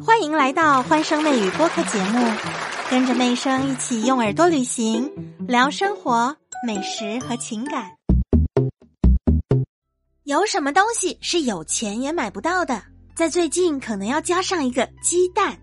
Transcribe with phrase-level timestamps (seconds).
[0.00, 2.18] 欢迎来到欢声妹语播客节目，
[2.88, 5.12] 跟着妹声一起用耳朵旅行，
[5.46, 6.34] 聊生活、
[6.66, 7.92] 美食和情感。
[10.24, 12.82] 有什么东西是有钱也买不到的？
[13.14, 15.54] 在最近可能要加上一个鸡蛋。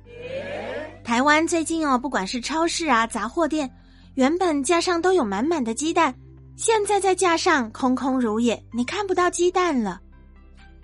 [1.04, 3.68] 台湾最近哦，不管是超市啊、杂货店，
[4.14, 6.14] 原本架上都有满满的鸡蛋，
[6.56, 10.00] 现在在架上空空如也，你看不到鸡蛋了。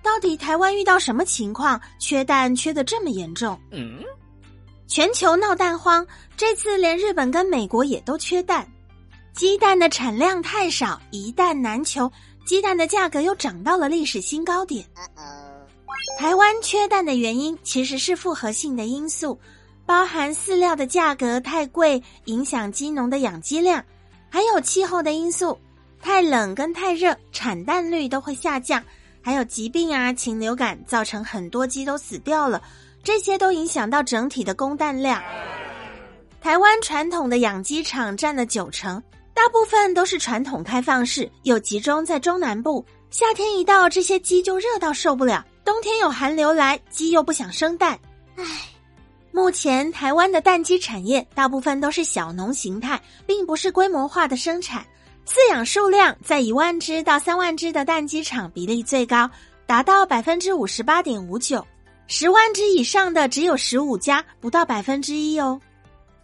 [0.06, 3.60] 到底台湾遇到什么情况，缺蛋缺的这么严重？
[3.72, 4.00] 嗯，
[4.86, 6.06] 全球闹蛋荒，
[6.38, 8.66] 这次连日本跟美国也都缺蛋，
[9.34, 12.10] 鸡蛋的产量太少，一蛋难求，
[12.46, 14.86] 鸡蛋的价格又涨到了历史新高点。
[16.20, 19.38] 台湾缺蛋的原因其实是复合性的因素，
[19.88, 23.84] 包含饲料的价格太贵，影响鸡农的养鸡量，
[24.30, 25.58] 还有气候的因素，
[26.00, 28.82] 太冷跟太热，产蛋率都会下降。
[29.26, 32.62] 还有疾病啊，禽流感造成很多鸡都死掉了，
[33.04, 35.20] 这些都影响到整体的供蛋量。
[36.40, 39.02] 台湾传统的养鸡场占了九成，
[39.34, 42.86] 大部分都是传统开放式，又集中在中南部。
[43.10, 48.00] 夏天一到，这些鸡就热到受不了；冬天有寒流来，鸡又不想生蛋。
[48.36, 48.44] 唉，
[49.32, 54.86] 目前台湾的蛋鸡产业大部分都是小农形态，并不是规模化的生产。
[55.28, 59.30] 饲养数量在一万只到三万只的蛋鸡场比例最高，
[59.66, 61.66] 达到百分之五十八点五九，
[62.08, 65.60] 十万只以上的只有十五家，不到百分之一哦。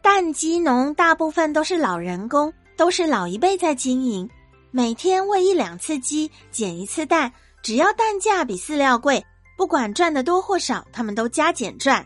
[0.03, 4.29] 蛋鸡农大部分都是老人工，都是老一辈在经营，
[4.69, 7.31] 每天喂一两次鸡，捡一次蛋，
[7.63, 9.23] 只要蛋价比饲料贵，
[9.57, 12.05] 不管赚的多或少，他们都加减赚。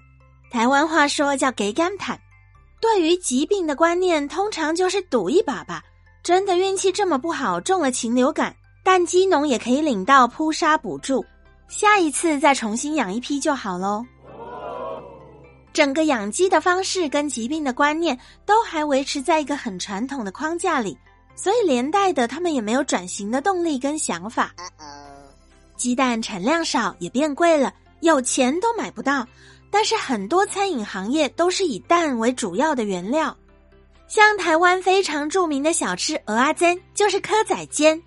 [0.50, 2.18] 台湾话说叫给干坦。
[2.80, 5.84] 对于疾病的观念，通常就是赌一把吧。
[6.26, 11.23] 真的运气这么不好，中了禽流感，蛋鸡农也可以领到扑杀补助，
[11.68, 14.04] 下一次再重新养一批就好喽。
[15.72, 20.98] 整个养鸡的方式跟疾病的观念都还维持在一个很传统的框架里，
[21.36, 24.52] 所以连带的他们也没有转型的动力跟想法。
[25.75, 29.28] 鸡蛋产量少也变贵了，有钱都买不到，
[29.69, 33.38] 但是很多餐饮行业都是以蛋为主要的原料。
[34.08, 38.02] 像台湾非常著名的小吃鹅阿珍，就是蚵仔煎。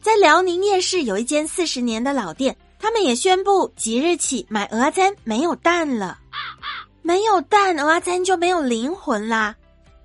[0.00, 6.18] 在辽宁夜市有一间四十年的老店，他们也宣布即日起买鹅阿珍没有蛋了，
[7.02, 9.54] 没有蛋鹅阿珍就没有灵魂啦。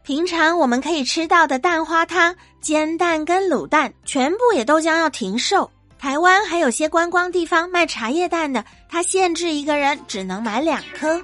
[0.03, 5.69] 平常我们可以吃到的蛋花汤、煎蛋跟卤蛋，全部也都将要停售。
[5.99, 11.21] 台湾还有些观光地方卖茶叶蛋的，它限制一个人只能买两颗。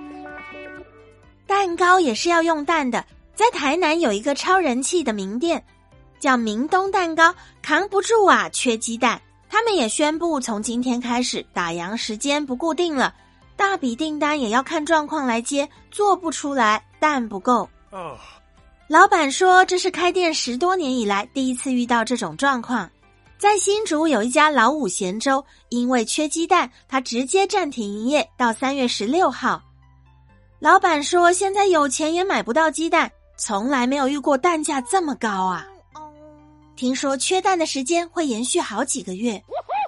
[1.47, 3.03] 蛋糕也是要用蛋的。
[3.37, 5.63] 在台南有一个超人气的名店，
[6.19, 7.31] 叫明东蛋糕，
[7.61, 9.21] 扛不住啊，缺鸡蛋。
[9.47, 13.13] 他们也宣布从今天开始打烊时间不固定了，
[13.55, 17.69] 大笔订单也要看状况来接，做不出来蛋不够。
[18.87, 22.89] 老板说这是开店十多年以来第一次遇到这种状况。
[23.37, 29.61] 在新竹有一家老五咸粥，因为缺鸡蛋，他直接暂停营业到三月十六号。
[30.57, 33.11] 老板说现在有钱也买不到鸡蛋。
[33.37, 35.65] 从来没有遇过蛋价这么高啊！
[36.75, 39.41] 听说缺蛋的时间会延续好几个月。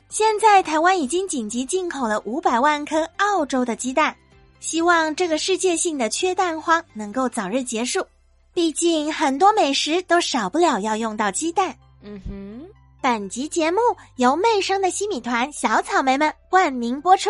[0.10, 4.16] 现在台湾已经紧急进口了五百万颗澳洲的鸡蛋，
[4.60, 8.06] 希望这个世界性的缺蛋荒能够早日结束。
[8.54, 11.76] 毕竟很多美食都少不了要用到鸡蛋。
[12.02, 12.68] 嗯哼，
[13.02, 13.80] 本集节目
[14.16, 17.30] 由媚生的西米团小草莓们冠名播出，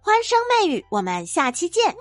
[0.00, 1.92] 欢声媚语，我们下期见。